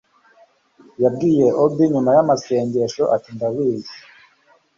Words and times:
yabwiye 1.03 1.47
obi 1.63 1.83
nyuma 1.93 2.09
y'amasengesho 2.15 3.03
ati 3.15 3.29
'ndabizi 3.35 3.95